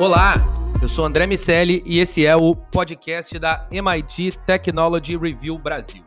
[0.00, 0.36] Olá,
[0.80, 6.04] eu sou André Miceli e esse é o podcast da MIT Technology Review Brasil.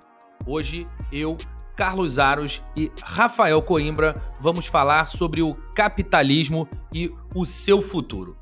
[0.47, 1.35] Hoje eu,
[1.75, 8.37] Carlos Aros e Rafael Coimbra vamos falar sobre o capitalismo e o seu futuro.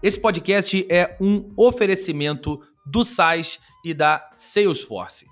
[0.00, 5.26] Esse podcast é um oferecimento do SAIS e da Salesforce.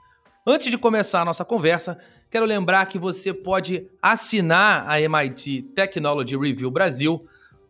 [0.45, 1.99] Antes de começar a nossa conversa,
[2.29, 7.25] quero lembrar que você pode assinar a MIT Technology Review Brasil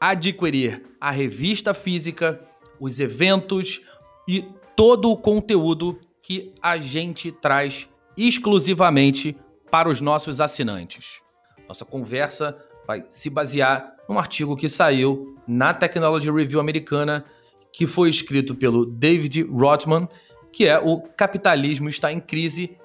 [0.00, 2.40] adquirir a revista física,
[2.78, 3.80] os eventos
[4.28, 4.44] e
[4.76, 9.36] todo o conteúdo que a gente traz exclusivamente
[9.70, 11.20] para os nossos assinantes.
[11.66, 17.24] Nossa conversa vai se basear num artigo que saiu na Technology Review americana,
[17.72, 20.08] que foi escrito pelo David Rothman,
[20.52, 22.76] que é o capitalismo está em crise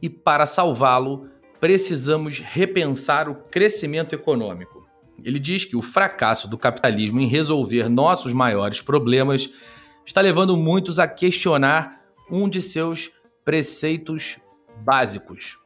[0.00, 1.28] e para salvá-lo
[1.60, 4.86] precisamos repensar o crescimento econômico.
[5.24, 9.50] Ele diz que o fracasso do capitalismo em resolver nossos maiores problemas
[10.04, 13.10] está levando muitos a questionar um de seus
[13.44, 14.38] preceitos
[14.84, 15.58] básicos.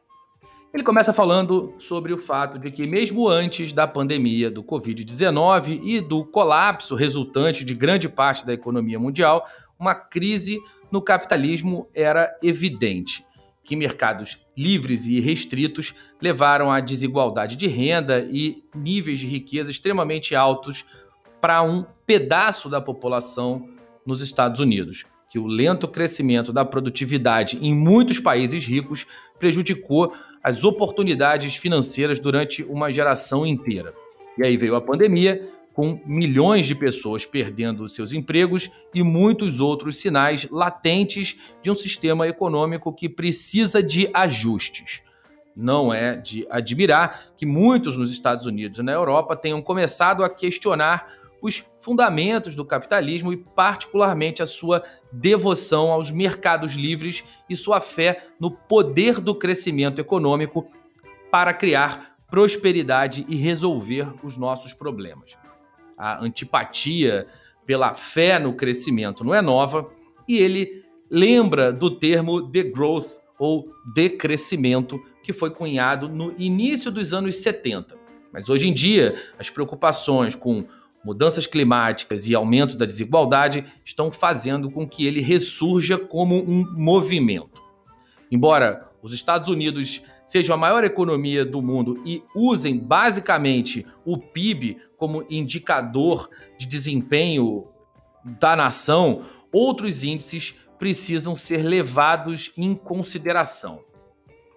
[0.73, 5.99] Ele começa falando sobre o fato de que, mesmo antes da pandemia do Covid-19 e
[5.99, 9.45] do colapso resultante de grande parte da economia mundial,
[9.77, 13.25] uma crise no capitalismo era evidente.
[13.61, 20.35] Que mercados livres e restritos levaram à desigualdade de renda e níveis de riqueza extremamente
[20.35, 20.85] altos
[21.41, 23.67] para um pedaço da população
[24.05, 29.07] nos Estados Unidos que o lento crescimento da produtividade em muitos países ricos
[29.39, 33.93] prejudicou as oportunidades financeiras durante uma geração inteira.
[34.37, 39.95] E aí veio a pandemia, com milhões de pessoas perdendo seus empregos e muitos outros
[39.95, 45.01] sinais latentes de um sistema econômico que precisa de ajustes.
[45.55, 50.29] Não é de admirar que muitos nos Estados Unidos e na Europa tenham começado a
[50.29, 51.07] questionar
[51.41, 58.27] os fundamentos do capitalismo e, particularmente, a sua devoção aos mercados livres e sua fé
[58.39, 60.65] no poder do crescimento econômico
[61.31, 65.37] para criar prosperidade e resolver os nossos problemas.
[65.97, 67.27] A antipatia
[67.65, 69.89] pela fé no crescimento não é nova
[70.27, 77.35] e ele lembra do termo degrowth ou decrescimento que foi cunhado no início dos anos
[77.37, 77.99] 70.
[78.31, 80.65] Mas hoje em dia, as preocupações com
[81.03, 87.61] mudanças climáticas e aumento da desigualdade estão fazendo com que ele ressurja como um movimento.
[88.31, 94.77] Embora os Estados Unidos sejam a maior economia do mundo e usem basicamente o PIB
[94.95, 97.67] como indicador de desempenho
[98.39, 103.83] da nação, outros índices precisam ser levados em consideração.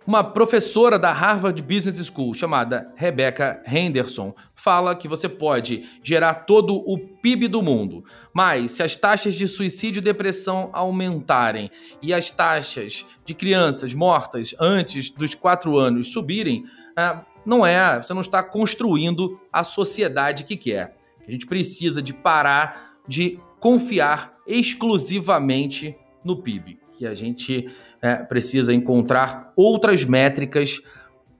[0.06, 6.76] Uma professora da Harvard Business School chamada Rebecca Henderson fala que você pode gerar todo
[6.76, 11.70] o PIB do mundo, mas se as taxas de suicídio e depressão aumentarem
[12.03, 18.12] e as taxas de crianças mortas antes dos quatro anos subirem, ah, não é, você
[18.12, 20.98] não está construindo a sociedade que quer.
[21.26, 27.71] A gente precisa de parar de confiar exclusivamente no PIB, que a gente
[28.04, 30.82] é, precisa encontrar outras métricas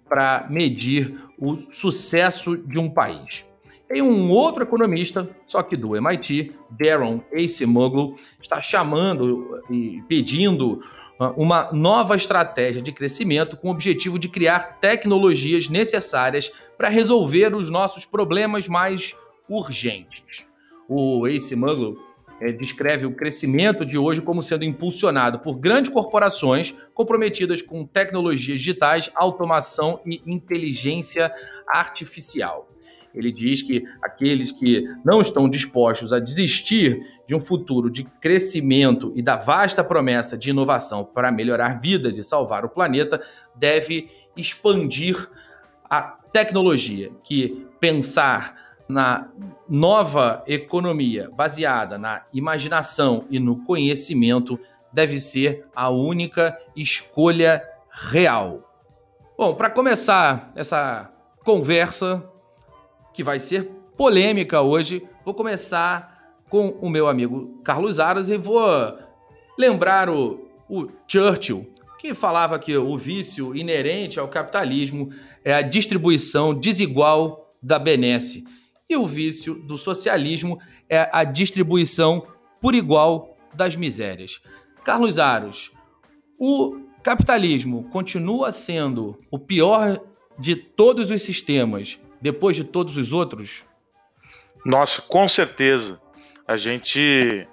[0.09, 3.45] para medir o sucesso de um país.
[3.93, 10.83] E um outro economista, só que do MIT, Darren Acemoglu, está chamando e pedindo
[11.21, 17.55] ah, uma nova estratégia de crescimento com o objetivo de criar tecnologias necessárias para resolver
[17.55, 19.15] os nossos problemas mais
[19.47, 20.47] urgentes.
[20.89, 21.99] O Acemoglu
[22.41, 28.61] é, descreve o crescimento de hoje como sendo impulsionado por grandes corporações comprometidas com tecnologias
[28.61, 31.33] digitais, automação e inteligência
[31.69, 32.69] artificial.
[33.15, 39.13] Ele diz que aqueles que não estão dispostos a desistir de um futuro de crescimento
[39.15, 43.23] e da vasta promessa de inovação para melhorar vidas e salvar o planeta
[43.55, 45.31] deve expandir
[45.89, 49.29] a tecnologia, que pensar na
[49.69, 54.59] nova economia baseada na imaginação e no conhecimento
[54.93, 58.71] deve ser a única escolha real.
[59.37, 61.11] Bom, para começar essa
[61.45, 62.23] conversa,
[63.13, 68.69] que vai ser polêmica hoje, vou começar com o meu amigo Carlos Aras e vou
[69.59, 75.11] lembrar o, o Churchill, que falava que o vício inerente ao capitalismo
[75.45, 78.45] é a distribuição desigual da benesse.
[78.89, 80.59] E o vício do socialismo
[80.89, 82.27] é a distribuição
[82.61, 84.41] por igual das misérias.
[84.85, 85.73] Carlos Aros,
[86.39, 90.01] o capitalismo continua sendo o pior
[90.39, 93.65] de todos os sistemas depois de todos os outros?
[94.65, 96.01] Nossa, com certeza.
[96.47, 97.47] A gente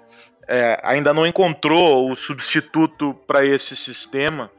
[0.48, 4.50] é, ainda não encontrou o substituto para esse sistema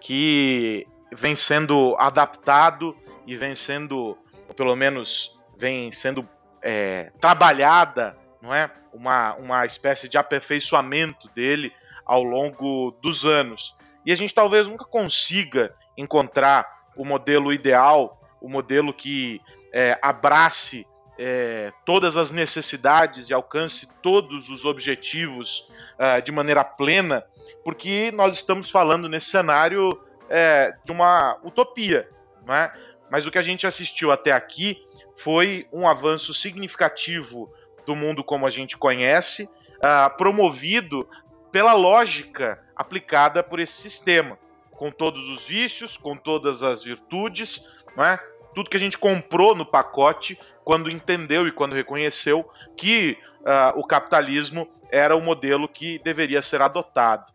[0.00, 4.16] que vem sendo adaptado e vem sendo,
[4.56, 6.26] pelo menos, vem sendo
[6.62, 8.70] é, trabalhada, não é?
[8.92, 11.72] Uma, uma espécie de aperfeiçoamento dele
[12.04, 13.76] ao longo dos anos.
[14.04, 16.66] E a gente talvez nunca consiga encontrar
[16.96, 19.40] o modelo ideal, o modelo que
[19.72, 20.86] é, abrace
[21.18, 25.68] é, todas as necessidades e alcance todos os objetivos
[25.98, 27.22] uh, de maneira plena,
[27.62, 29.90] porque nós estamos falando nesse cenário
[30.30, 32.08] é, de uma utopia.
[32.46, 32.72] Não é?
[33.10, 34.82] Mas o que a gente assistiu até aqui
[35.22, 37.52] foi um avanço significativo
[37.86, 41.08] do mundo como a gente conhece, uh, promovido
[41.52, 44.38] pela lógica aplicada por esse sistema,
[44.70, 48.18] com todos os vícios, com todas as virtudes, não é?
[48.54, 53.86] tudo que a gente comprou no pacote quando entendeu e quando reconheceu que uh, o
[53.86, 57.30] capitalismo era o modelo que deveria ser adotado.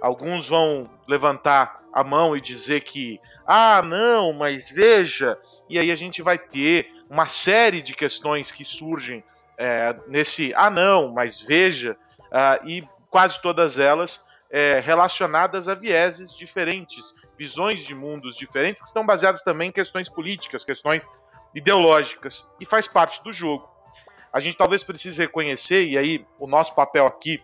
[0.00, 5.38] Alguns vão levantar a mão e dizer que, ah, não, mas veja,
[5.68, 9.24] e aí a gente vai ter uma série de questões que surgem
[9.58, 11.96] é, nesse, ah, não, mas veja,
[12.26, 18.86] uh, e quase todas elas é, relacionadas a vieses diferentes, visões de mundos diferentes, que
[18.86, 21.04] estão baseadas também em questões políticas, questões
[21.52, 23.68] ideológicas, e faz parte do jogo.
[24.32, 27.42] A gente talvez precise reconhecer, e aí o nosso papel aqui,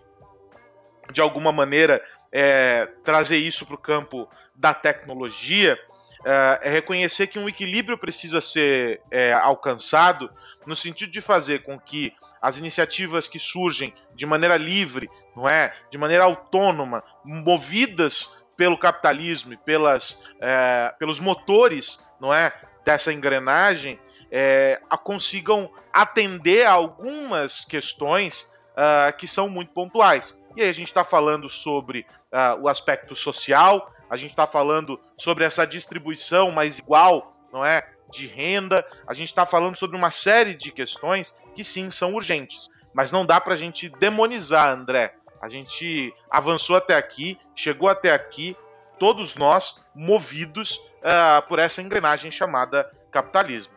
[1.12, 5.76] de alguma maneira, é trazer isso para o campo da tecnologia,
[6.26, 10.28] é, é reconhecer que um equilíbrio precisa ser é, alcançado
[10.66, 12.12] no sentido de fazer com que
[12.42, 19.52] as iniciativas que surgem de maneira livre, não é, de maneira autônoma, movidas pelo capitalismo
[19.52, 22.52] e pelas, é, pelos motores, não é,
[22.84, 23.98] dessa engrenagem,
[24.30, 30.38] é, a consigam atender a algumas questões uh, que são muito pontuais.
[30.56, 35.00] E aí a gente está falando sobre uh, o aspecto social, a gente está falando
[35.16, 37.88] sobre essa distribuição mais igual, não é?
[38.10, 42.68] De renda, a gente está falando sobre uma série de questões que sim são urgentes.
[42.94, 45.14] Mas não dá para a gente demonizar, André.
[45.40, 48.56] A gente avançou até aqui, chegou até aqui,
[48.98, 53.74] todos nós movidos uh, por essa engrenagem chamada capitalismo.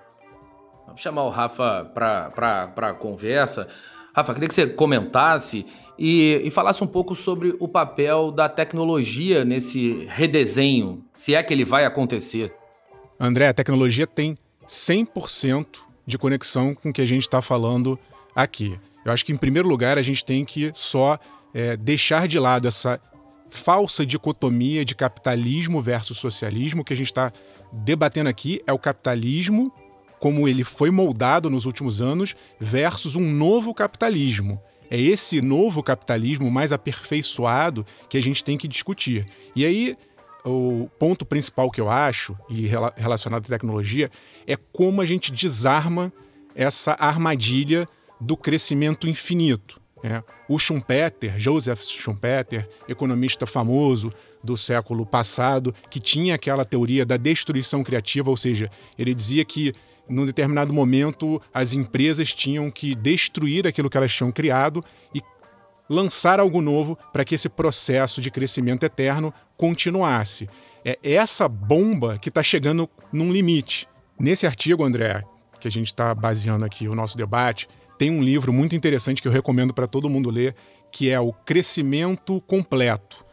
[0.86, 3.68] Vamos chamar o Rafa para a conversa.
[4.14, 5.66] Rafa, queria que você comentasse
[5.98, 11.54] e, e, falasse um pouco sobre o papel da tecnologia nesse redesenho, se é que
[11.54, 12.54] ele vai acontecer.
[13.20, 18.00] André, a tecnologia tem 100% de conexão com o que a gente está falando
[18.34, 18.80] aqui.
[19.06, 21.20] Eu acho que, em primeiro lugar, a gente tem que só
[21.54, 23.00] é, deixar de lado essa
[23.50, 26.82] falsa dicotomia de capitalismo versus socialismo.
[26.82, 27.32] O que a gente está
[27.72, 29.72] debatendo aqui é o capitalismo
[30.20, 34.60] como ele foi moldado nos últimos anos versus um novo capitalismo.
[34.92, 39.26] É esse novo capitalismo mais aperfeiçoado que a gente tem que discutir.
[39.56, 39.96] E aí,
[40.44, 44.10] o ponto principal que eu acho, e relacionado à tecnologia,
[44.48, 46.12] é como a gente desarma
[46.56, 47.86] essa armadilha
[48.20, 49.80] do crescimento infinito.
[50.02, 50.24] É.
[50.48, 54.12] O Schumpeter, Joseph Schumpeter, economista famoso
[54.44, 59.74] do século passado, que tinha aquela teoria da destruição criativa, ou seja, ele dizia que
[60.10, 65.22] num determinado momento as empresas tinham que destruir aquilo que elas tinham criado e
[65.90, 70.50] lançar algo novo para que esse processo de crescimento eterno continuasse.
[70.86, 73.88] É essa bomba que está chegando num limite.
[74.20, 75.24] Nesse artigo, André,
[75.60, 79.28] que a gente está baseando aqui o nosso debate, tem um livro muito interessante que
[79.28, 80.56] eu recomendo para todo mundo ler,
[80.92, 83.26] que é o Crescimento Completo.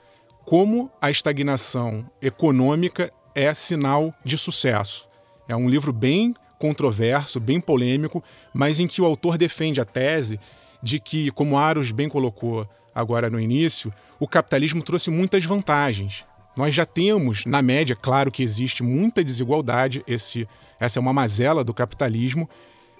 [0.45, 5.09] Como a estagnação econômica é sinal de sucesso.
[5.49, 8.22] É um livro bem controverso, bem polêmico,
[8.52, 10.40] mas em que o autor defende a tese
[10.82, 16.25] de que, como Aros bem colocou agora no início, o capitalismo trouxe muitas vantagens.
[16.56, 20.48] Nós já temos, na média, claro que existe muita desigualdade, esse,
[20.80, 22.48] essa é uma mazela do capitalismo,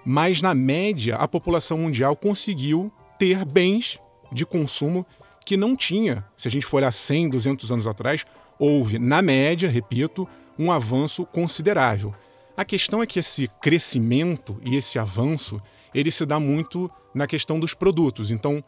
[0.05, 3.99] mas na média a população mundial conseguiu ter bens
[4.31, 5.07] de consumo
[5.45, 6.25] que não tinha.
[6.37, 8.27] Se a gente for olhar 100, 200 anos atrás,
[8.59, 12.15] houve, na média, repito, um avanço considerável.
[12.57, 15.61] A questão é que esse crescimento e esse avanço,
[15.95, 18.31] ele se dá muito na questão dos produtos.
[18.31, 18.65] Então,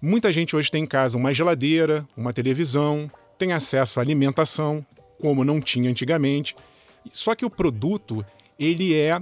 [0.00, 4.86] muita gente hoje tem em casa uma geladeira, uma televisão, tem acesso à alimentação,
[5.20, 6.54] como não tinha antigamente.
[7.10, 8.24] Só que o produto,
[8.56, 9.20] ele é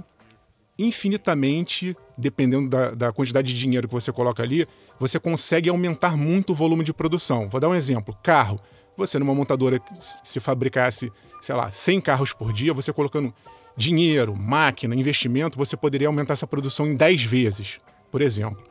[0.77, 4.67] infinitamente, dependendo da, da, quantidade de dinheiro que você coloca ali,
[4.99, 7.49] você consegue aumentar muito o volume de produção.
[7.49, 8.59] Vou dar um exemplo: carro.
[8.97, 9.81] Você, numa montadora,
[10.23, 13.33] se fabricasse, sei lá, 100 carros por dia, você colocando
[13.81, 17.79] dinheiro, máquina, investimento, você poderia aumentar essa produção em 10 vezes,
[18.11, 18.63] por exemplo.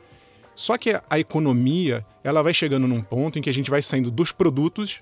[0.55, 4.09] Só que a economia, ela vai chegando num ponto em que a gente vai saindo
[4.09, 5.01] dos produtos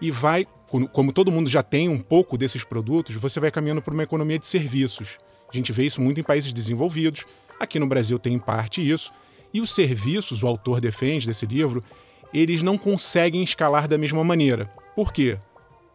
[0.00, 0.46] e vai,
[0.92, 4.38] como todo mundo já tem um pouco desses produtos, você vai caminhando para uma economia
[4.38, 5.18] de serviços.
[5.48, 7.24] A gente vê isso muito em países desenvolvidos.
[7.60, 9.12] Aqui no Brasil tem em parte isso.
[9.52, 11.82] E os serviços, o autor defende desse livro,
[12.32, 14.66] eles não conseguem escalar da mesma maneira.
[14.96, 15.38] Por quê?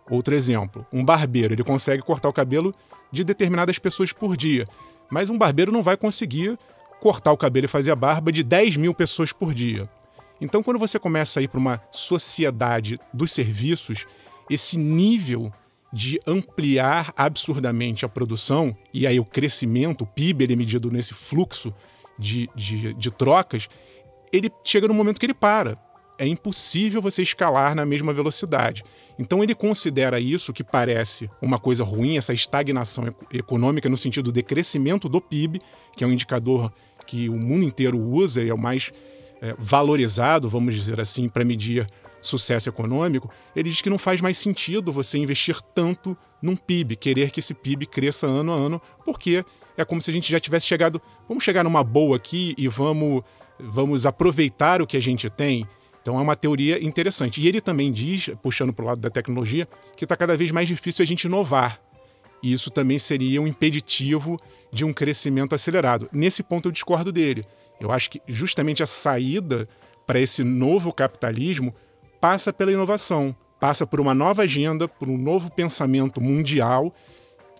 [0.09, 2.73] Outro exemplo, um barbeiro, ele consegue cortar o cabelo
[3.11, 4.65] de determinadas pessoas por dia,
[5.09, 6.57] mas um barbeiro não vai conseguir
[6.99, 9.83] cortar o cabelo e fazer a barba de 10 mil pessoas por dia.
[10.41, 14.05] Então, quando você começa a ir para uma sociedade dos serviços,
[14.49, 15.51] esse nível
[15.91, 21.13] de ampliar absurdamente a produção, e aí o crescimento, o PIB, ele é medido nesse
[21.13, 21.71] fluxo
[22.17, 23.67] de, de, de trocas,
[24.31, 25.77] ele chega no momento que ele para.
[26.19, 28.83] É impossível você escalar na mesma velocidade.
[29.17, 34.43] Então ele considera isso, que parece uma coisa ruim, essa estagnação econômica no sentido de
[34.43, 35.61] crescimento do PIB,
[35.95, 36.71] que é um indicador
[37.07, 38.91] que o mundo inteiro usa e é o mais
[39.41, 41.87] é, valorizado, vamos dizer assim, para medir
[42.21, 47.31] sucesso econômico, ele diz que não faz mais sentido você investir tanto num PIB, querer
[47.31, 49.43] que esse PIB cresça ano a ano, porque
[49.77, 53.23] é como se a gente já tivesse chegado, vamos chegar numa boa aqui e vamos,
[53.59, 55.65] vamos aproveitar o que a gente tem.
[56.09, 57.39] Então é uma teoria interessante.
[57.39, 60.67] E ele também diz, puxando para o lado da tecnologia, que está cada vez mais
[60.67, 61.79] difícil a gente inovar.
[62.41, 64.39] E isso também seria um impeditivo
[64.73, 66.09] de um crescimento acelerado.
[66.11, 67.45] Nesse ponto eu discordo dele.
[67.79, 69.67] Eu acho que justamente a saída
[70.07, 71.75] para esse novo capitalismo
[72.19, 76.91] passa pela inovação, passa por uma nova agenda, por um novo pensamento mundial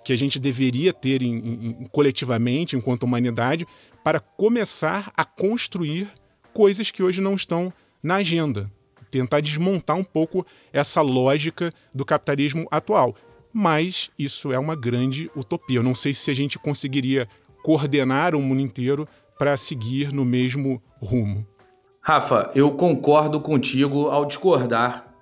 [0.04, 3.68] que a gente deveria ter em, em, coletivamente, enquanto humanidade,
[4.04, 6.08] para começar a construir
[6.52, 8.72] coisas que hoje não estão na agenda.
[9.12, 13.16] Tentar desmontar um pouco essa lógica do capitalismo atual
[13.54, 15.80] mas isso é uma grande utopia.
[15.80, 17.28] Eu não sei se a gente conseguiria
[17.64, 19.06] coordenar o mundo inteiro
[19.38, 21.46] para seguir no mesmo rumo.
[22.02, 25.14] Rafa, eu concordo contigo ao discordar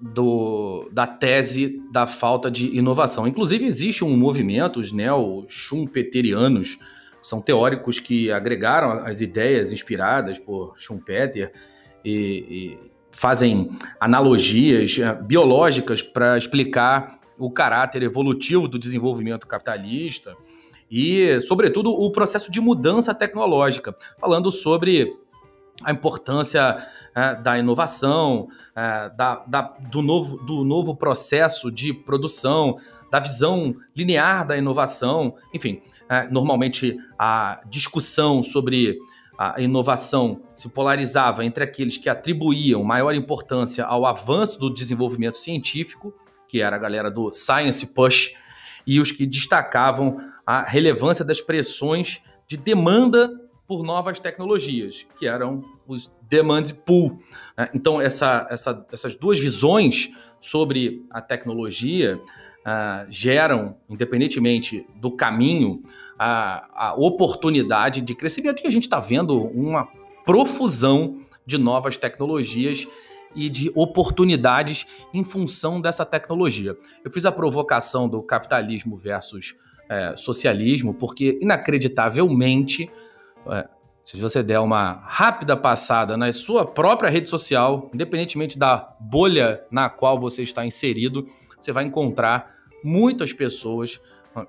[0.00, 3.26] do, da tese da falta de inovação.
[3.26, 6.78] Inclusive, existe um movimento, os neo-schumpeterianos,
[7.22, 11.52] são teóricos que agregaram as ideias inspiradas por Schumpeter
[12.06, 20.36] e, e fazem analogias eh, biológicas para explicar o caráter evolutivo do desenvolvimento capitalista
[20.90, 25.16] e, sobretudo, o processo de mudança tecnológica, falando sobre
[25.82, 26.78] a importância
[27.14, 32.76] é, da inovação, é, da, da, do, novo, do novo processo de produção,
[33.10, 35.34] da visão linear da inovação.
[35.52, 38.98] Enfim, é, normalmente a discussão sobre
[39.38, 46.14] a inovação se polarizava entre aqueles que atribuíam maior importância ao avanço do desenvolvimento científico
[46.48, 48.34] que era a galera do Science Push,
[48.86, 50.16] e os que destacavam
[50.46, 53.30] a relevância das pressões de demanda
[53.66, 57.20] por novas tecnologias, que eram os demand pool.
[57.58, 57.68] Né?
[57.74, 62.20] Então, essa, essa, essas duas visões sobre a tecnologia
[62.66, 65.82] uh, geram, independentemente do caminho,
[66.18, 68.62] a, a oportunidade de crescimento.
[68.64, 69.88] E a gente está vendo uma
[70.24, 72.88] profusão de novas tecnologias
[73.34, 76.76] e de oportunidades em função dessa tecnologia.
[77.04, 79.54] Eu fiz a provocação do capitalismo versus
[79.88, 82.90] é, socialismo, porque inacreditavelmente,
[83.48, 83.68] é,
[84.02, 89.88] se você der uma rápida passada na sua própria rede social, independentemente da bolha na
[89.88, 91.26] qual você está inserido,
[91.60, 94.00] você vai encontrar muitas pessoas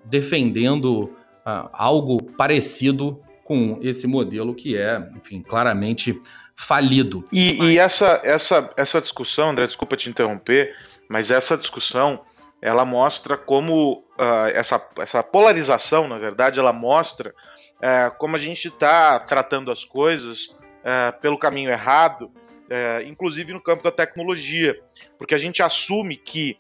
[0.06, 6.20] defendendo uh, algo parecido com esse modelo que é, enfim, claramente
[6.54, 7.24] falido.
[7.32, 7.70] E, mas...
[7.70, 10.76] e essa, essa, essa discussão, André, desculpa te interromper,
[11.08, 12.22] mas essa discussão
[12.62, 17.34] ela mostra como uh, essa, essa polarização, na verdade, ela mostra
[17.78, 22.32] uh, como a gente está tratando as coisas uh, pelo caminho errado,
[22.70, 24.78] é, inclusive no campo da tecnologia,
[25.18, 26.58] porque a gente assume que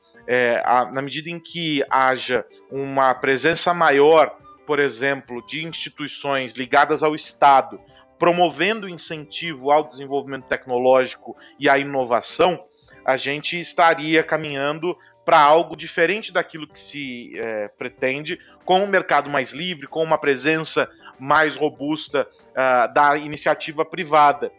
[0.63, 4.36] a, na medida em que haja uma presença maior
[4.67, 7.79] por exemplo, de instituições ligadas ao Estado,
[8.19, 12.65] promovendo incentivo ao desenvolvimento tecnológico e à inovação,
[13.05, 19.29] a gente estaria caminhando para algo diferente daquilo que se é, pretende, com um mercado
[19.29, 24.51] mais livre, com uma presença mais robusta uh, da iniciativa privada.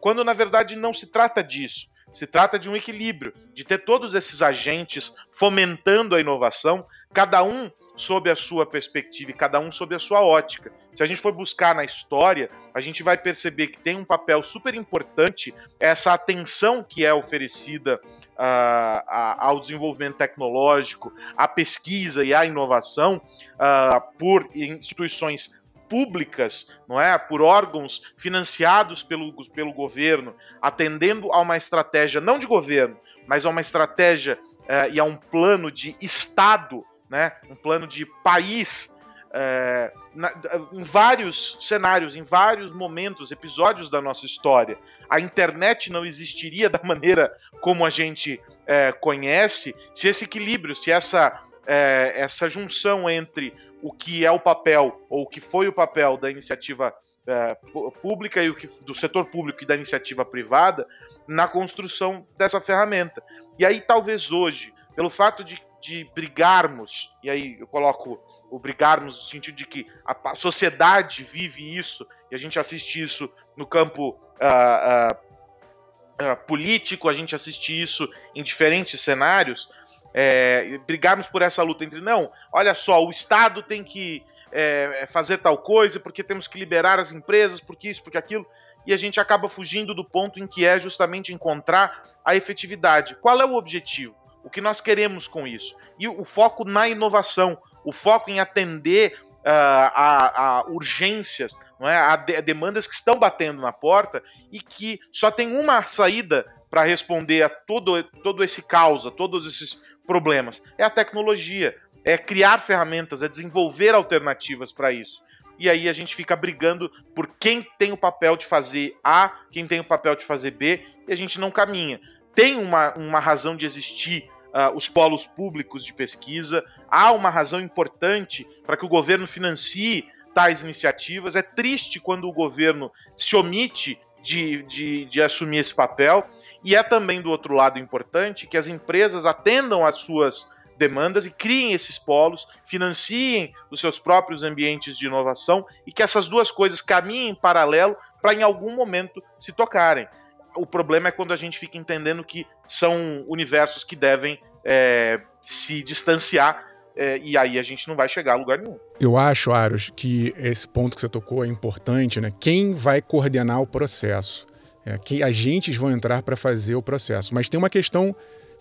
[0.00, 1.86] Quando na verdade não se trata disso.
[2.14, 7.70] Se trata de um equilíbrio, de ter todos esses agentes fomentando a inovação, cada um
[7.94, 10.72] sob a sua perspectiva e cada um sob a sua ótica.
[10.94, 14.42] Se a gente for buscar na história, a gente vai perceber que tem um papel
[14.42, 18.00] super importante essa atenção que é oferecida
[18.32, 23.20] uh, ao desenvolvimento tecnológico, à pesquisa e à inovação
[23.54, 25.60] uh, por instituições
[25.92, 32.46] públicas, não é, por órgãos financiados pelo, pelo governo, atendendo a uma estratégia não de
[32.46, 32.96] governo,
[33.26, 38.06] mas a uma estratégia uh, e a um plano de Estado, né, um plano de
[38.24, 38.96] país
[39.34, 40.32] é, na,
[40.72, 44.78] em vários cenários, em vários momentos, episódios da nossa história.
[45.10, 50.90] A internet não existiria da maneira como a gente é, conhece se esse equilíbrio, se
[50.90, 56.16] essa, essa junção entre o que é o papel, ou o que foi o papel
[56.16, 56.94] da iniciativa
[57.26, 57.56] é,
[58.00, 60.86] pública e o que, do setor público e da iniciativa privada
[61.26, 63.22] na construção dessa ferramenta.
[63.58, 69.14] E aí, talvez hoje, pelo fato de, de brigarmos, e aí eu coloco o brigarmos
[69.14, 74.10] no sentido de que a, sociedade vive isso, e a gente assiste isso no campo
[74.10, 79.70] uh, uh, uh, político, a gente assiste isso em diferentes cenários,
[80.14, 85.38] é, brigarmos por essa luta entre, não, olha só, o Estado tem que é, fazer
[85.38, 88.46] tal coisa, porque temos que liberar as empresas, porque isso, porque aquilo,
[88.86, 93.16] e a gente acaba fugindo do ponto em que é justamente encontrar a efetividade.
[93.20, 94.14] Qual é o objetivo?
[94.44, 95.76] O que nós queremos com isso?
[95.98, 101.96] E o foco na inovação, o foco em atender uh, a, a, urgências, não é?
[101.96, 106.44] a, de, a demandas que estão batendo na porta e que só tem uma saída
[106.68, 110.62] para responder a todo, todo esse caos, a todos esses problemas.
[110.76, 115.22] É a tecnologia, é criar ferramentas, é desenvolver alternativas para isso.
[115.58, 119.66] E aí a gente fica brigando por quem tem o papel de fazer A, quem
[119.66, 122.00] tem o papel de fazer B, e a gente não caminha.
[122.34, 126.64] Tem uma, uma razão de existir uh, os polos públicos de pesquisa.
[126.88, 131.36] Há uma razão importante para que o governo financie tais iniciativas.
[131.36, 136.26] É triste quando o governo se omite de, de, de assumir esse papel.
[136.64, 141.30] E é também do outro lado importante que as empresas atendam às suas demandas e
[141.30, 146.80] criem esses polos, financiem os seus próprios ambientes de inovação e que essas duas coisas
[146.80, 150.08] caminhem em paralelo para em algum momento se tocarem
[150.56, 155.82] o problema é quando a gente fica entendendo que são universos que devem é, se
[155.82, 158.78] distanciar é, e aí a gente não vai chegar a lugar nenhum.
[159.00, 162.32] Eu acho, Aros, que esse ponto que você tocou é importante, né?
[162.38, 164.46] Quem vai coordenar o processo?
[164.84, 167.34] É, que agentes vão entrar para fazer o processo?
[167.34, 168.14] Mas tem uma questão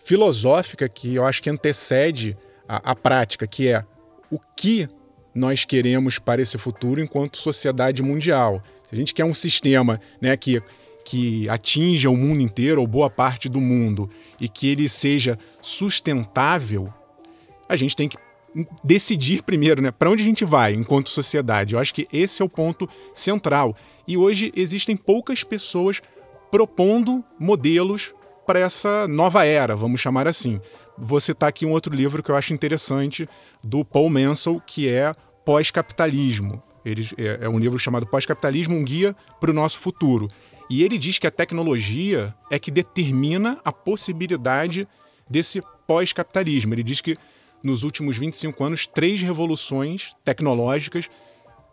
[0.03, 3.83] filosófica que eu acho que antecede a, a prática, que é
[4.29, 4.87] o que
[5.33, 8.61] nós queremos para esse futuro enquanto sociedade mundial.
[8.87, 10.61] Se a gente quer um sistema né, que
[11.03, 14.07] que atinja o mundo inteiro ou boa parte do mundo
[14.39, 16.93] e que ele seja sustentável,
[17.67, 18.17] a gente tem que
[18.83, 21.73] decidir primeiro, né, para onde a gente vai enquanto sociedade.
[21.73, 23.75] Eu acho que esse é o ponto central.
[24.07, 26.01] E hoje existem poucas pessoas
[26.49, 28.13] propondo modelos
[28.45, 30.59] para essa nova era, vamos chamar assim.
[30.97, 33.27] Vou citar aqui um outro livro que eu acho interessante
[33.63, 35.13] do Paul Mansell, que é
[35.45, 36.61] Pós-Capitalismo.
[36.83, 40.27] Ele é, é um livro chamado Pós-Capitalismo, um guia para o nosso futuro.
[40.69, 44.85] E ele diz que a tecnologia é que determina a possibilidade
[45.29, 46.73] desse pós-capitalismo.
[46.73, 47.17] Ele diz que
[47.63, 51.09] nos últimos 25 anos, três revoluções tecnológicas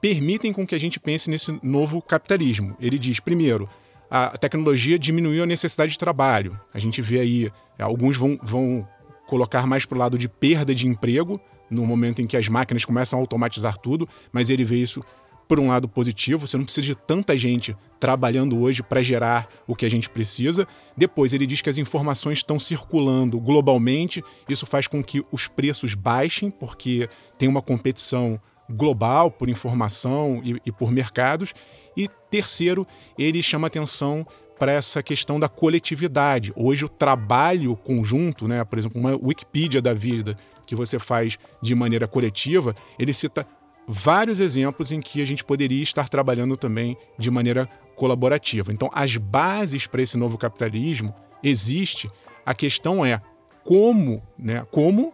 [0.00, 2.76] permitem com que a gente pense nesse novo capitalismo.
[2.80, 3.68] Ele diz, primeiro,
[4.10, 6.58] a tecnologia diminuiu a necessidade de trabalho.
[6.72, 8.88] A gente vê aí, alguns vão, vão
[9.26, 12.84] colocar mais para o lado de perda de emprego, no momento em que as máquinas
[12.84, 15.04] começam a automatizar tudo, mas ele vê isso
[15.46, 19.74] por um lado positivo, você não precisa de tanta gente trabalhando hoje para gerar o
[19.74, 20.66] que a gente precisa.
[20.96, 25.94] Depois, ele diz que as informações estão circulando globalmente, isso faz com que os preços
[25.94, 31.54] baixem, porque tem uma competição global por informação e, e por mercados.
[31.96, 32.86] E terceiro,
[33.18, 34.26] ele chama atenção
[34.58, 36.52] para essa questão da coletividade.
[36.56, 41.74] Hoje o trabalho conjunto, né, por exemplo, uma Wikipedia da vida que você faz de
[41.74, 43.46] maneira coletiva, ele cita
[43.88, 48.70] vários exemplos em que a gente poderia estar trabalhando também de maneira colaborativa.
[48.70, 52.08] Então, as bases para esse novo capitalismo existe.
[52.44, 53.20] A questão é
[53.64, 54.66] como, né?
[54.70, 55.12] Como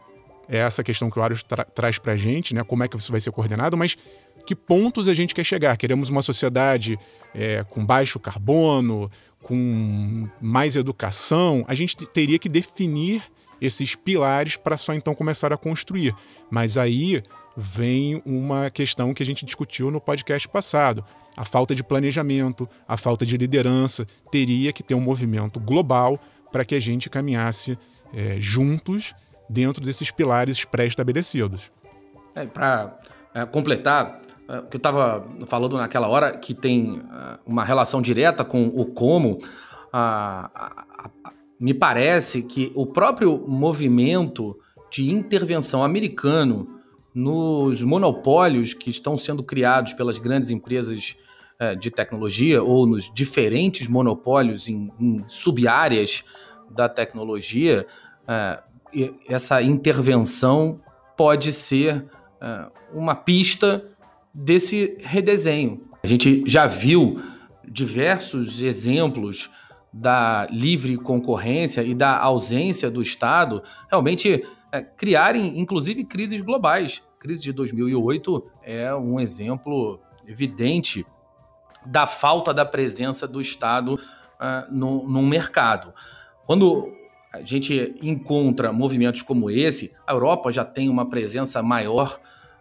[0.49, 2.65] é essa questão que o Arius tra traz para a gente, né?
[2.65, 3.97] Como é que isso vai ser coordenado, mas
[4.45, 5.77] que pontos a gente quer chegar?
[5.77, 6.99] Queremos uma sociedade
[7.33, 9.11] é, com baixo carbono,
[9.41, 11.65] com mais educação?
[11.69, 13.23] A gente teria que definir
[13.61, 16.15] esses pilares para só então começar a construir.
[16.51, 17.23] Mas aí
[17.57, 21.05] vem uma questão que a gente discutiu no podcast passado.
[21.37, 24.07] A falta de planejamento, a falta de liderança.
[24.31, 26.19] Teria que ter um movimento global
[26.53, 27.77] para que a gente caminhasse
[28.13, 29.15] é, juntos
[29.49, 31.71] dentro desses pilares pré-estabelecidos.
[32.35, 32.99] É, Para
[33.35, 38.01] é, completar, é, o que eu estava falando naquela hora, que tem é, uma relação
[38.01, 39.41] direta com o como,
[39.93, 44.59] a, a, a, me parece que o próprio movimento
[44.91, 46.81] de intervenção americano
[47.15, 51.17] nos monopólios que estão sendo criados pelas grandes empresas
[51.59, 56.25] é, de tecnologia ou nos diferentes monopólios em, em sub-áreas
[56.69, 57.87] da tecnologia,
[58.27, 58.63] é,
[59.29, 60.81] essa intervenção
[61.17, 62.05] pode ser
[62.41, 63.85] é, uma pista
[64.33, 65.89] desse redesenho.
[66.03, 67.23] A gente já viu
[67.65, 69.49] diversos exemplos
[69.93, 77.01] da livre concorrência e da ausência do Estado realmente é, criarem, inclusive, crises globais.
[77.17, 81.07] A crise de 2008 é um exemplo evidente
[81.87, 85.95] da falta da presença do Estado uh, no, no mercado.
[86.45, 86.93] Quando
[87.33, 92.19] a gente encontra movimentos como esse, a Europa já tem uma presença maior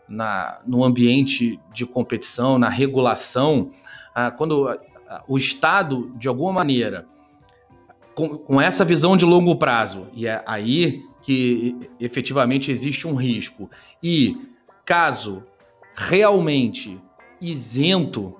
[0.07, 3.71] na, no ambiente de competição, na regulação.
[4.15, 4.77] Uh, quando uh,
[5.27, 7.07] o Estado, de alguma maneira,
[8.13, 13.69] com, com, essa visão de longo prazo, e é aí que efetivamente existe um risco,
[14.01, 14.37] e
[14.85, 15.43] caso
[15.95, 16.99] realmente
[17.39, 18.35] isento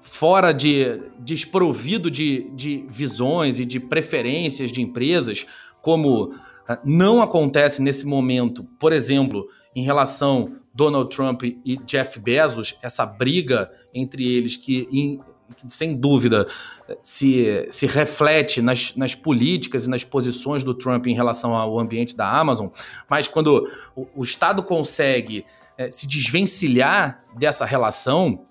[0.00, 5.46] fora de desprovido de, de visões e de preferências de empresas,
[5.82, 6.32] como
[6.66, 13.04] ah, não acontece nesse momento, por exemplo, em relação Donald Trump e Jeff Bezos, essa
[13.04, 15.20] briga entre eles que,
[15.68, 16.46] sem dúvida
[17.02, 22.16] se, se reflete nas, nas políticas e nas posições do Trump em relação ao ambiente
[22.16, 22.68] da Amazon,
[23.08, 25.44] mas quando o, o Estado consegue
[25.76, 28.46] é, se desvencilhar dessa relação,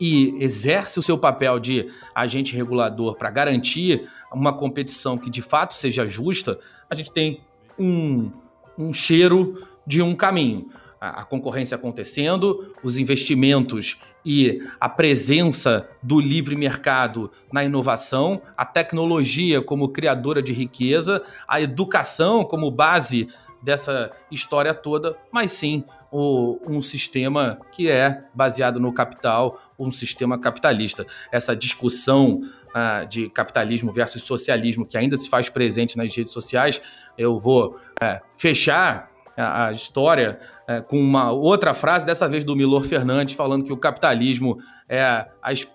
[0.00, 5.74] e exerce o seu papel de agente regulador para garantir uma competição que de fato
[5.74, 6.58] seja justa,
[6.90, 7.40] a gente tem
[7.78, 8.30] um,
[8.76, 10.68] um cheiro de um caminho.
[11.04, 19.60] A, concorrência acontecendo, os investimentos e a presença do livre mercado na inovação, a tecnologia
[19.60, 23.26] como criadora de riqueza, a educação como base
[23.60, 30.38] dessa história toda, mas sim o, um sistema que é baseado no capital, um sistema
[30.38, 31.06] capitalista.
[31.30, 36.80] Essa discussão uh, de capitalismo versus socialismo que ainda se faz presente nas redes sociais,
[37.16, 42.84] eu vou uh, fechar a, história uh, com uma outra frase, dessa vez do Milor
[42.84, 45.28] Fernandes, falando que o capitalismo é a,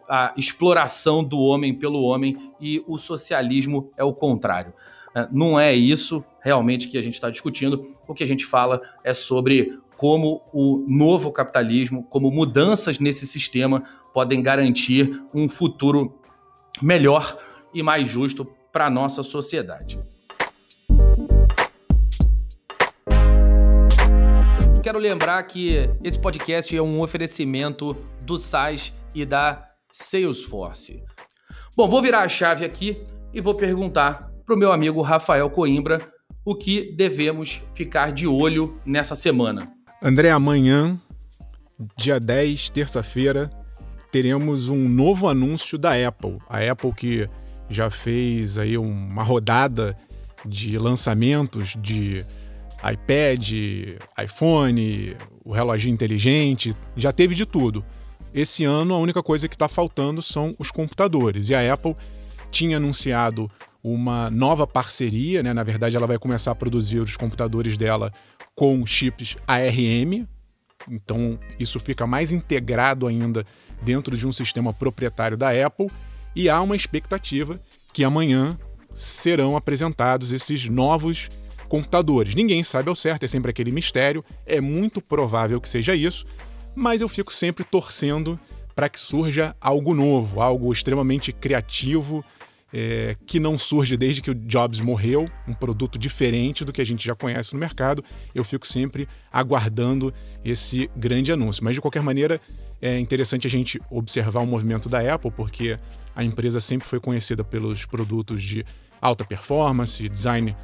[0.07, 4.73] a exploração do homem pelo homem e o socialismo é o contrário.
[5.15, 7.81] É, não é isso realmente que a gente está discutindo.
[8.07, 13.83] O que a gente fala é sobre como o novo capitalismo, como mudanças nesse sistema
[14.13, 16.19] podem garantir um futuro
[16.81, 17.37] melhor
[17.73, 19.99] e mais justo para a nossa sociedade.
[24.87, 31.03] Quero lembrar que esse podcast é um oferecimento do SAIS e da Salesforce.
[31.75, 32.97] Bom, vou virar a chave aqui
[33.33, 35.99] e vou perguntar para o meu amigo Rafael Coimbra
[36.45, 39.69] o que devemos ficar de olho nessa semana.
[40.01, 40.97] André, amanhã,
[41.97, 43.49] dia 10, terça-feira,
[44.09, 46.37] teremos um novo anúncio da Apple.
[46.47, 47.29] A Apple que
[47.69, 49.97] já fez aí uma rodada
[50.45, 52.25] de lançamentos de
[52.83, 53.51] iPad,
[54.23, 57.83] iPhone, o relógio inteligente, já teve de tudo.
[58.33, 61.49] Esse ano a única coisa que está faltando são os computadores.
[61.49, 61.95] E a Apple
[62.51, 63.49] tinha anunciado
[63.83, 65.53] uma nova parceria, né?
[65.53, 68.11] Na verdade, ela vai começar a produzir os computadores dela
[68.55, 70.27] com chips ARM.
[70.89, 73.45] Então, isso fica mais integrado ainda
[73.81, 75.89] dentro de um sistema proprietário da Apple.
[76.35, 77.59] E há uma expectativa
[77.93, 78.57] que amanhã
[78.93, 81.29] serão apresentados esses novos
[81.67, 82.35] computadores.
[82.35, 84.23] Ninguém sabe ao certo, é sempre aquele mistério.
[84.45, 86.25] É muito provável que seja isso,
[86.75, 88.39] mas eu fico sempre torcendo
[88.75, 92.23] para que surja algo novo, algo extremamente criativo
[92.73, 96.85] é, que não surge desde que o Jobs morreu, um produto diferente do que a
[96.85, 98.03] gente já conhece no mercado.
[98.35, 101.63] Eu fico sempre aguardando esse grande anúncio.
[101.63, 102.41] Mas de qualquer maneira,
[102.81, 105.77] é interessante a gente observar o movimento da Apple, porque
[106.15, 108.63] a empresa sempre foi conhecida pelos produtos de
[109.01, 110.55] alta performance, design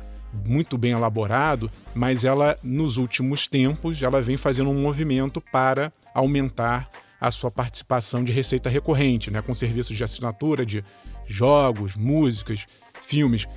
[0.46, 6.90] muito bem elaborado, mas ela nos últimos tempos ela vem fazendo um movimento para aumentar
[7.20, 10.84] a sua participação de receita recorrente, né, com serviços de assinatura de
[11.26, 12.66] jogos, músicas,
[13.02, 13.48] filmes.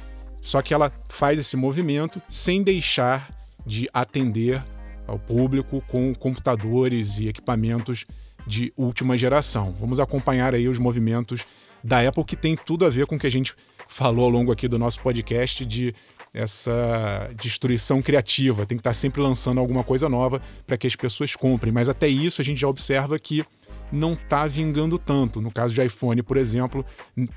[0.41, 3.29] Só que ela faz esse movimento sem deixar
[3.67, 4.63] de atender
[5.07, 8.05] ao público com computadores e equipamentos
[8.47, 9.75] de última geração.
[9.81, 11.45] Vamos acompanhar aí os movimentos
[11.83, 13.55] da Apple que tem tudo a ver com o que a gente
[13.89, 15.95] falou ao longo aqui do nosso podcast de
[16.37, 21.35] essa destruição criativa, tem que estar sempre lançando alguma coisa nova para que as pessoas
[21.35, 21.73] comprem.
[21.73, 23.43] Mas até isso a gente já observa que
[23.91, 25.41] não está vingando tanto.
[25.41, 26.85] No caso de iPhone, por exemplo,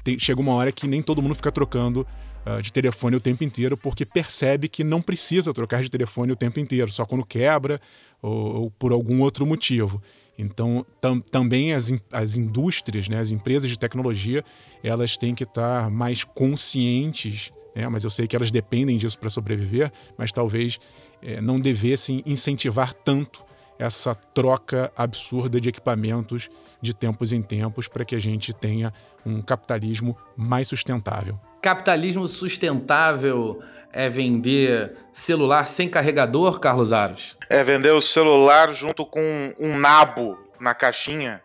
[0.03, 2.05] tem, chega uma hora que nem todo mundo fica trocando
[2.45, 6.35] uh, de telefone o tempo inteiro porque percebe que não precisa trocar de telefone o
[6.35, 7.79] tempo inteiro, só quando quebra
[8.21, 10.01] ou, ou por algum outro motivo.
[10.37, 14.43] Então, tam, também as, as indústrias, né, as empresas de tecnologia,
[14.83, 19.29] elas têm que estar mais conscientes é, mas eu sei que elas dependem disso para
[19.29, 20.79] sobreviver, mas talvez
[21.21, 23.43] é, não devessem incentivar tanto
[23.77, 26.49] essa troca absurda de equipamentos
[26.81, 28.93] de tempos em tempos para que a gente tenha
[29.25, 31.39] um capitalismo mais sustentável.
[31.61, 37.37] Capitalismo sustentável é vender celular sem carregador, Carlos Aros?
[37.49, 41.41] É vender o celular junto com um nabo na caixinha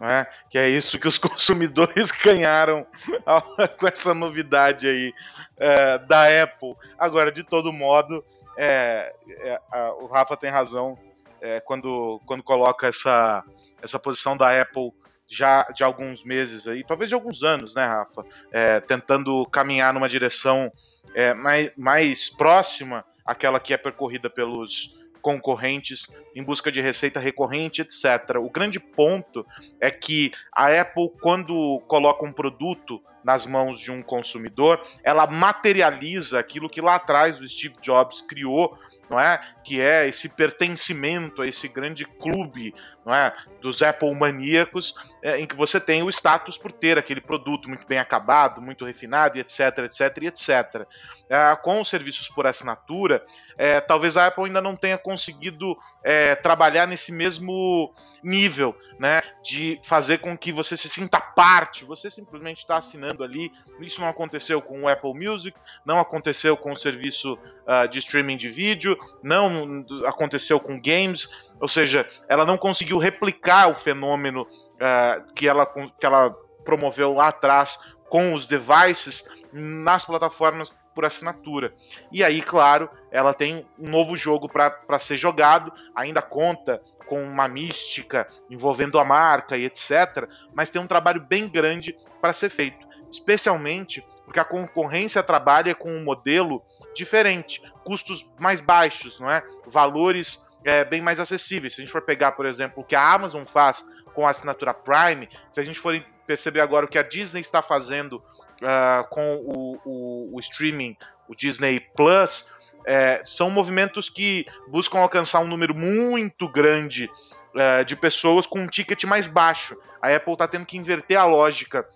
[0.00, 0.26] né?
[0.50, 2.86] Que é isso que os consumidores ganharam
[3.78, 5.12] com essa novidade aí
[5.56, 6.74] é, da Apple.
[6.98, 8.24] Agora, de todo modo,
[8.56, 10.98] é, é, a, o Rafa tem razão
[11.40, 13.44] é, quando, quando coloca essa,
[13.82, 14.92] essa posição da Apple
[15.26, 18.24] já de alguns meses aí, talvez de alguns anos, né, Rafa?
[18.50, 20.72] É, tentando caminhar numa direção
[21.14, 27.82] é, mais, mais próxima àquela que é percorrida pelos concorrentes em busca de receita recorrente,
[27.82, 28.36] etc.
[28.38, 29.46] O grande ponto
[29.80, 36.38] é que a Apple, quando coloca um produto nas mãos de um consumidor, ela materializa
[36.38, 38.78] aquilo que lá atrás o Steve Jobs criou
[39.08, 39.40] não é?
[39.64, 42.74] Que é esse pertencimento a esse grande clube,
[43.08, 43.34] não é?
[43.62, 47.86] Dos Apple maníacos, é, em que você tem o status por ter aquele produto muito
[47.86, 50.86] bem acabado, muito refinado, etc, etc, etc.
[51.30, 53.24] É, com os serviços por assinatura,
[53.56, 59.22] é, talvez a Apple ainda não tenha conseguido é, trabalhar nesse mesmo nível, né?
[59.42, 63.50] De fazer com que você se sinta parte, você simplesmente está assinando ali.
[63.80, 68.36] Isso não aconteceu com o Apple Music, não aconteceu com o serviço uh, de streaming
[68.36, 71.28] de vídeo, não aconteceu com games,
[71.60, 76.30] ou seja, ela não conseguiu replicar o fenômeno uh, que, ela, que ela
[76.64, 81.72] promoveu lá atrás com os devices nas plataformas por assinatura.
[82.10, 87.46] E aí, claro, ela tem um novo jogo para ser jogado, ainda conta com uma
[87.48, 90.28] mística envolvendo a marca e etc.
[90.52, 95.90] Mas tem um trabalho bem grande para ser feito, especialmente porque a concorrência trabalha com
[95.90, 96.62] um modelo
[96.94, 99.42] diferente, custos mais baixos, não é?
[99.66, 101.74] Valores é, bem mais acessíveis.
[101.74, 104.74] Se a gente for pegar, por exemplo, o que a Amazon faz com a assinatura
[104.74, 108.22] Prime, se a gente for perceber agora o que a Disney está fazendo
[108.62, 110.96] uh, com o, o, o, streaming,
[111.28, 112.52] o Disney Plus,
[112.84, 117.10] é, são movimentos que buscam alcançar um número muito grande
[117.54, 119.76] uh, de pessoas com um ticket mais baixo.
[120.00, 121.86] A Apple está tendo que inverter a lógica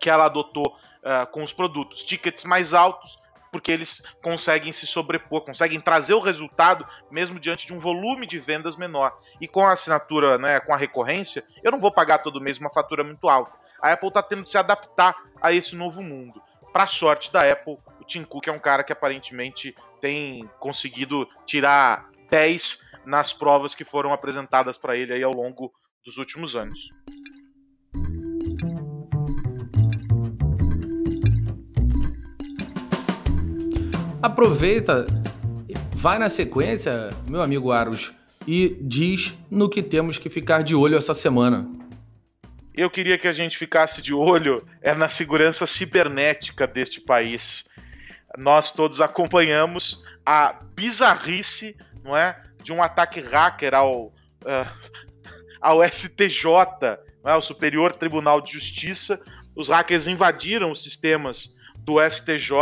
[0.00, 2.02] que ela adotou uh, com os produtos.
[2.04, 3.17] Tickets mais altos,
[3.50, 8.38] porque eles conseguem se sobrepor, conseguem trazer o resultado mesmo diante de um volume de
[8.38, 9.18] vendas menor.
[9.40, 12.70] E com a assinatura, né, com a recorrência, eu não vou pagar todo mês uma
[12.70, 16.42] fatura muito alta a Apple está tendo que se adaptar a esse novo mundo.
[16.72, 22.10] Para sorte da Apple, o Tim Cook é um cara que aparentemente tem conseguido tirar
[22.30, 25.72] 10 nas provas que foram apresentadas para ele aí ao longo
[26.04, 26.78] dos últimos anos.
[34.22, 35.06] Aproveita,
[35.92, 38.12] vai na sequência, meu amigo Aros,
[38.46, 41.68] e diz no que temos que ficar de olho essa semana
[42.80, 47.68] eu queria que a gente ficasse de olho é na segurança cibernética deste país.
[48.36, 54.88] Nós todos acompanhamos a bizarrice, não é, de um ataque hacker ao uh,
[55.60, 56.44] ao STJ,
[57.24, 59.20] não é, o Superior Tribunal de Justiça.
[59.56, 62.52] Os hackers invadiram os sistemas do STJ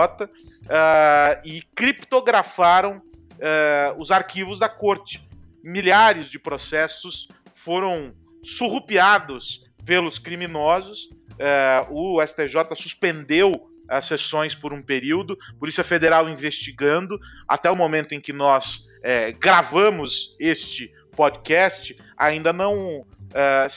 [0.67, 5.27] uh, e criptografaram uh, os arquivos da corte.
[5.63, 11.09] Milhares de processos foram surrupiados pelos criminosos.
[11.39, 18.15] É, o STJ suspendeu as sessões por um período, Polícia Federal investigando, até o momento
[18.15, 23.69] em que nós é, gravamos este podcast, ainda não é,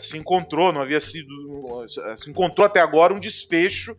[0.00, 1.28] se encontrou, não havia sido.
[2.16, 3.96] se encontrou até agora um desfecho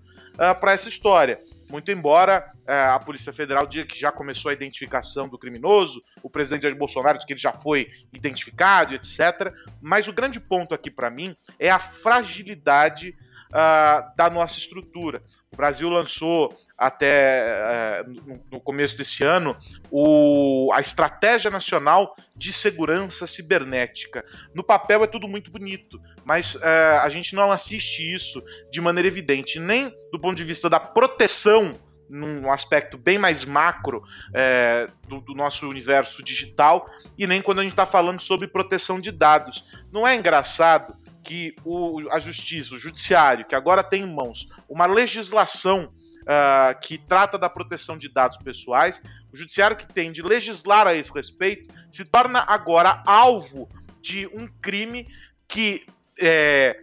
[0.60, 1.42] para essa história.
[1.70, 6.30] Muito embora é, a Polícia Federal diga que já começou a identificação do criminoso, o
[6.30, 9.54] presidente Jair Bolsonaro diz que ele já foi identificado, etc.
[9.82, 13.16] Mas o grande ponto aqui para mim é a fragilidade
[13.50, 15.22] uh, da nossa estrutura.
[15.58, 19.58] O Brasil lançou até uh, no começo desse ano
[19.90, 24.24] o, a Estratégia Nacional de Segurança Cibernética.
[24.54, 29.08] No papel é tudo muito bonito, mas uh, a gente não assiste isso de maneira
[29.08, 31.72] evidente, nem do ponto de vista da proteção
[32.08, 37.64] num aspecto bem mais macro é, do, do, nosso universo digital e nem quando a
[37.64, 39.66] gente está falando sobre proteção de dados.
[39.92, 40.96] Não é engraçado
[41.28, 46.98] que o, a justiça, o judiciário, que agora tem em mãos uma legislação uh, que
[46.98, 51.68] trata da proteção de dados pessoais, o judiciário que tem de legislar a esse respeito,
[51.92, 53.70] se torna agora alvo
[54.02, 55.06] de um crime
[55.50, 55.86] que
[56.18, 56.80] é,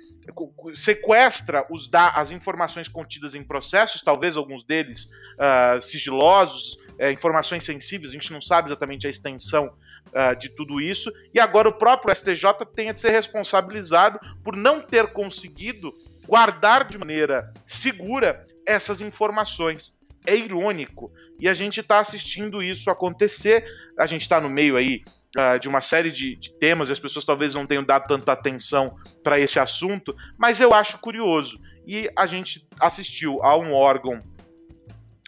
[0.75, 5.07] sequestra os as informações contidas em processos, talvez alguns deles
[5.39, 9.75] uh, sigilosos, é, informações sensíveis, a gente não sabe exatamente a extensão
[10.09, 14.81] uh, de tudo isso, e agora o próprio STJ tem de ser responsabilizado por não
[14.81, 15.93] ter conseguido
[16.27, 19.95] guardar de maneira segura essas informações.
[20.27, 21.13] É irônico.
[21.39, 23.65] E a gente está assistindo isso acontecer.
[23.99, 25.05] A gente está no meio aí
[25.37, 28.33] uh, de uma série de, de, temas, e as pessoas talvez não tenham dado tanta
[28.33, 31.61] atenção para esse assunto, mas eu acho curioso.
[31.87, 34.23] E a gente assistiu a um órgão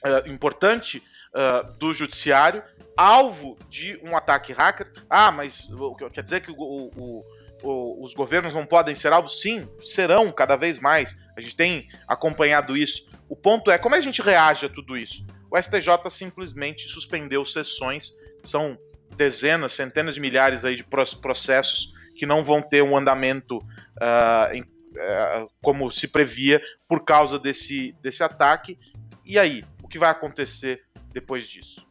[0.04, 1.02] uh, importante
[1.34, 2.62] uh, do judiciário
[2.96, 4.90] alvo de um ataque hacker.
[5.08, 5.68] Ah, mas
[6.12, 7.24] quer dizer que o, o,
[7.62, 9.40] o, os governos não podem ser alvos?
[9.40, 11.16] Sim, serão cada vez mais.
[11.36, 13.08] A gente tem acompanhado isso.
[13.28, 15.26] O ponto é como a gente reage a tudo isso.
[15.50, 18.12] O STJ simplesmente suspendeu sessões.
[18.42, 18.78] São
[19.16, 24.62] dezenas, centenas de milhares aí de processos que não vão ter um andamento uh, em,
[24.62, 28.78] uh, como se previa por causa desse, desse ataque.
[29.24, 31.85] E aí, o que vai acontecer depois disso?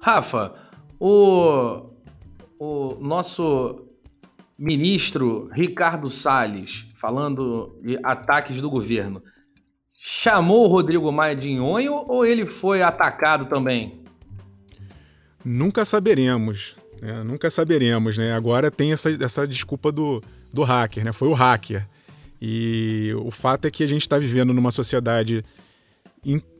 [0.00, 0.54] Rafa,
[0.98, 1.90] o,
[2.58, 3.86] o nosso
[4.58, 9.22] ministro Ricardo Salles, falando de ataques do governo,
[9.92, 14.02] chamou o Rodrigo Maia de nhonho ou ele foi atacado também?
[15.44, 16.76] Nunca saberemos.
[17.00, 17.22] Né?
[17.22, 18.32] Nunca saberemos, né?
[18.32, 20.20] Agora tem essa, essa desculpa do,
[20.52, 21.12] do hacker, né?
[21.12, 21.86] Foi o hacker.
[22.40, 25.44] E o fato é que a gente está vivendo numa sociedade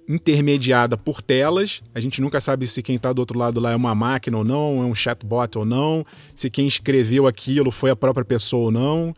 [0.09, 1.83] intermediada por telas.
[1.95, 4.45] A gente nunca sabe se quem está do outro lado lá é uma máquina ou
[4.45, 8.71] não, é um chatbot ou não, se quem escreveu aquilo foi a própria pessoa ou
[8.71, 9.15] não.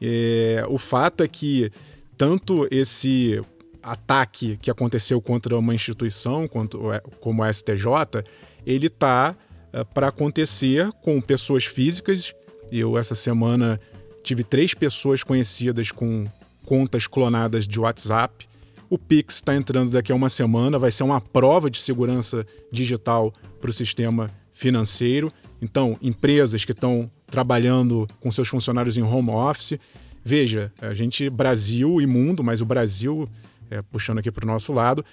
[0.00, 1.72] É, o fato é que
[2.16, 3.42] tanto esse
[3.82, 6.80] ataque que aconteceu contra uma instituição quanto,
[7.20, 8.24] como a STJ,
[8.64, 9.34] ele está
[9.72, 12.32] é, para acontecer com pessoas físicas.
[12.70, 13.80] Eu, essa semana,
[14.22, 16.26] tive três pessoas conhecidas com
[16.64, 18.46] contas clonadas de WhatsApp
[18.90, 23.32] o Pix está entrando daqui a uma semana, vai ser uma prova de segurança digital
[23.60, 25.32] para o sistema financeiro.
[25.60, 29.78] Então, empresas que estão trabalhando com seus funcionários em home office,
[30.24, 33.28] veja, a gente, Brasil e mundo, mas o Brasil,
[33.70, 35.04] é, puxando aqui para o nosso lado,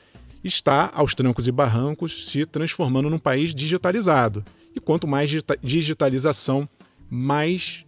[0.43, 4.45] está aos trancos e barrancos se transformando num país digitalizado.
[4.75, 6.67] E quanto mais digitalização,
[7.09, 7.84] mais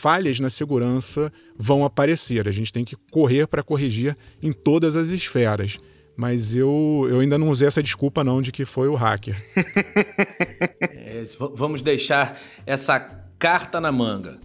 [0.00, 2.48] falhas na segurança vão aparecer.
[2.48, 5.76] A gente tem que correr para corrigir em todas as esferas.
[6.16, 9.36] Mas eu, eu ainda não usei essa desculpa não de que foi o hacker.
[10.80, 11.22] é,
[11.54, 12.98] vamos deixar essa
[13.38, 14.40] carta na manga.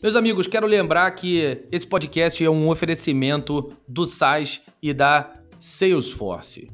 [0.00, 6.70] Meus amigos, quero lembrar que esse podcast é um oferecimento do SAIS e da Salesforce.